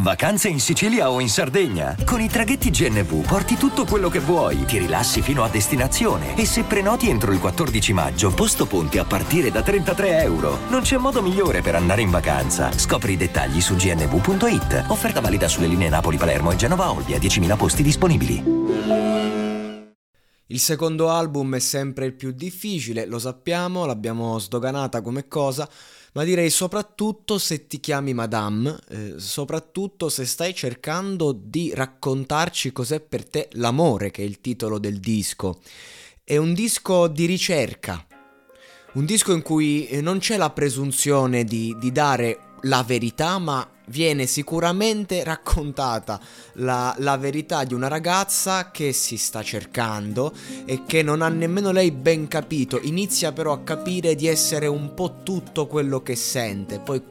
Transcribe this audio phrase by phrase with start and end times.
[0.00, 1.96] Vacanze in Sicilia o in Sardegna?
[2.04, 6.46] Con i traghetti GNV porti tutto quello che vuoi, ti rilassi fino a destinazione e
[6.46, 10.58] se prenoti entro il 14 maggio, posto ponti a partire da 33 euro.
[10.68, 12.70] Non c'è modo migliore per andare in vacanza.
[12.70, 14.84] Scopri i dettagli su gnv.it.
[14.86, 18.66] Offerta valida sulle linee Napoli-Palermo e Genova-Olbia, 10.000 posti disponibili.
[20.50, 25.68] Il secondo album è sempre il più difficile, lo sappiamo, l'abbiamo sdoganata come cosa
[26.18, 32.98] ma direi soprattutto se ti chiami Madame, eh, soprattutto se stai cercando di raccontarci cos'è
[32.98, 35.60] per te l'amore, che è il titolo del disco.
[36.24, 38.04] È un disco di ricerca,
[38.94, 43.77] un disco in cui eh, non c'è la presunzione di, di dare la verità, ma
[43.88, 46.20] viene sicuramente raccontata
[46.54, 50.32] la, la, verità di una ragazza che si sta cercando
[50.64, 54.94] e che non ha nemmeno lei ben capito, inizia però a capire di essere un
[54.94, 57.02] po' tutto quello che sente, poi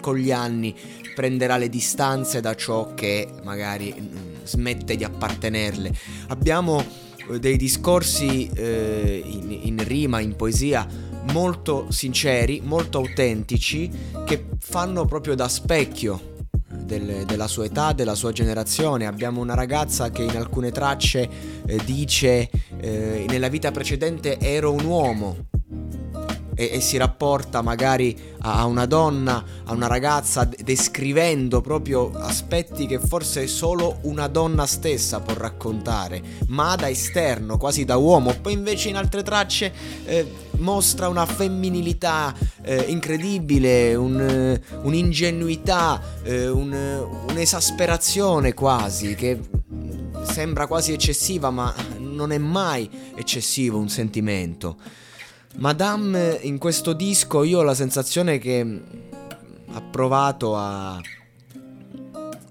[0.00, 0.74] con gli anni
[1.14, 5.94] prenderà le distanze da ciò che magari mm, smette di appartenerle.
[6.28, 6.84] Abbiamo
[7.30, 10.86] eh, dei discorsi eh, in, in rima, in poesia,
[11.30, 13.90] molto sinceri, molto autentici,
[14.24, 16.30] che fanno proprio da specchio
[16.72, 19.06] del, della sua età, della sua generazione.
[19.06, 21.28] Abbiamo una ragazza che in alcune tracce
[21.66, 22.50] eh, dice
[22.80, 25.36] eh, nella vita precedente ero un uomo,
[26.54, 32.98] e, e, si rapporta magari a, una donna, a una ragazza, descrivendo proprio aspetti che
[32.98, 38.34] forse solo una donna stessa può raccontare, ma da esterno, quasi da uomo.
[38.40, 39.72] Poi invece in altre tracce
[40.04, 40.26] eh,
[40.58, 46.72] mostra una femminilità eh, incredibile, un, eh, un'ingenuità, eh, un,
[47.28, 49.40] un'esasperazione quasi che
[50.24, 54.76] sembra quasi eccessiva, ma non è mai eccessivo un sentimento.
[55.56, 58.80] Madame in questo disco io ho la sensazione che
[59.74, 60.98] ha provato a,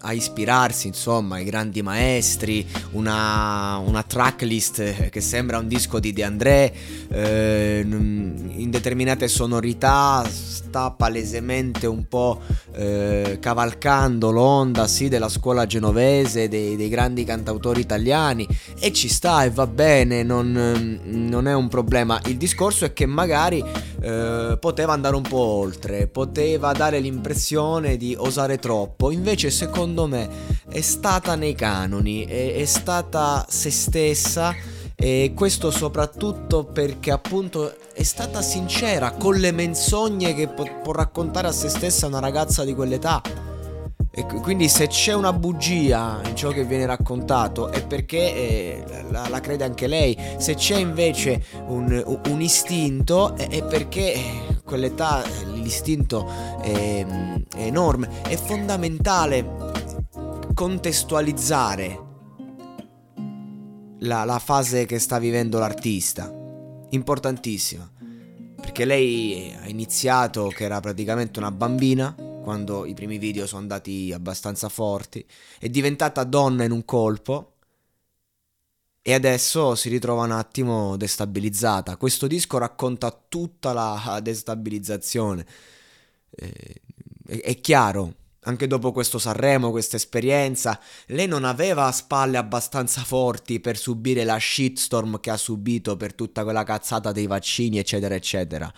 [0.00, 6.24] a ispirarsi insomma ai grandi maestri, una, una tracklist che sembra un disco di De
[6.24, 6.72] André,
[7.08, 10.28] eh, in determinate sonorità
[10.68, 12.40] sta palesemente un po'
[12.74, 18.46] eh, cavalcando l'onda sì della scuola genovese, dei, dei, grandi cantautori italiani
[18.78, 22.20] e ci sta e va bene, non, non, è un problema.
[22.26, 23.64] Il discorso è che magari
[24.00, 30.28] eh, poteva andare un po' oltre, poteva dare l'impressione di osare troppo, invece secondo me
[30.68, 34.54] è stata nei canoni, è, è stata se stessa
[35.00, 41.46] e questo soprattutto perché appunto è stata sincera con le menzogne che può, può raccontare
[41.46, 43.22] a se stessa una ragazza di quell'età.
[44.10, 49.28] E quindi se c'è una bugia in ciò che viene raccontato è perché eh, la,
[49.28, 54.22] la, crede anche lei, se c'è invece un, un istinto è, perché eh,
[54.64, 55.22] quell'età
[55.54, 56.28] l'istinto
[56.60, 57.06] è,
[57.54, 59.46] è enorme, è fondamentale
[60.54, 62.06] contestualizzare
[64.00, 66.32] la, la fase che sta vivendo l'artista.
[66.90, 67.90] Importantissima.
[68.60, 74.12] Perché lei ha iniziato che era praticamente una bambina, quando i primi video sono andati
[74.12, 75.24] abbastanza forti,
[75.58, 77.54] è diventata donna in un colpo
[79.02, 81.96] e adesso si ritrova un attimo destabilizzata.
[81.96, 85.46] Questo disco racconta tutta la destabilizzazione.
[86.30, 86.82] Eh,
[87.26, 88.14] è, è chiaro,
[88.48, 94.38] anche dopo questo Sanremo, questa esperienza, lei non aveva spalle abbastanza forti per subire la
[94.38, 98.72] shitstorm che ha subito per tutta quella cazzata dei vaccini, eccetera, eccetera.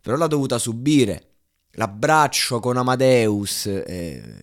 [0.00, 1.30] Però l'ha dovuta subire.
[1.72, 4.40] L'abbraccio con Amadeus eh,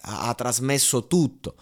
[0.00, 1.56] ha, ha trasmesso tutto.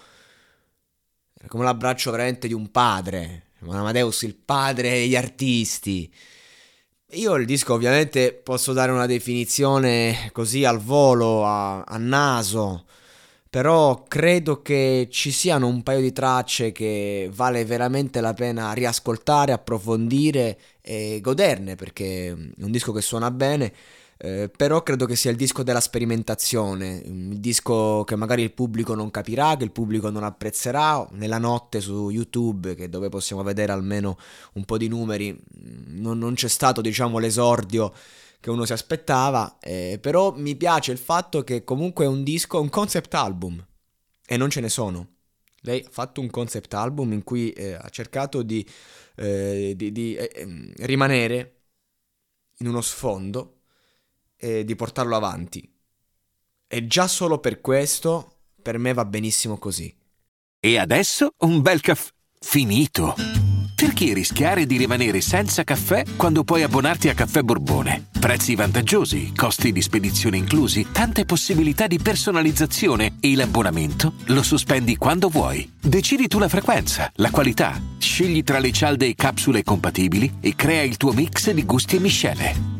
[1.34, 3.46] Era come l'abbraccio veramente di un padre.
[3.66, 6.12] Amadeus, il padre degli artisti.
[7.12, 12.84] Io il disco ovviamente posso dare una definizione così al volo, a, a naso,
[13.48, 19.52] però credo che ci siano un paio di tracce che vale veramente la pena riascoltare,
[19.52, 23.72] approfondire e goderne perché è un disco che suona bene.
[24.20, 28.94] Eh, però credo che sia il disco della sperimentazione, il disco che magari il pubblico
[28.94, 31.06] non capirà, che il pubblico non apprezzerà.
[31.12, 34.18] Nella notte su YouTube, che dove possiamo vedere almeno
[34.54, 35.38] un po' di numeri,
[35.86, 37.94] non, non c'è stato diciamo l'esordio
[38.40, 42.60] che uno si aspettava, eh, però mi piace il fatto che comunque è un disco,
[42.60, 43.64] un concept album,
[44.26, 45.14] e non ce ne sono.
[45.62, 48.66] Lei ha fatto un concept album in cui eh, ha cercato di,
[49.16, 51.54] eh, di, di eh, ehm, rimanere
[52.58, 53.57] in uno sfondo
[54.38, 55.68] e di portarlo avanti.
[56.66, 59.94] E già solo per questo, per me va benissimo così.
[60.60, 63.14] E adesso un bel caffè finito.
[63.74, 68.08] Perché rischiare di rimanere senza caffè quando puoi abbonarti a Caffè Borbone?
[68.18, 75.28] Prezzi vantaggiosi, costi di spedizione inclusi, tante possibilità di personalizzazione e l'abbonamento lo sospendi quando
[75.28, 75.74] vuoi.
[75.80, 80.82] Decidi tu la frequenza, la qualità, scegli tra le cialde e capsule compatibili e crea
[80.82, 82.67] il tuo mix di gusti e miscele.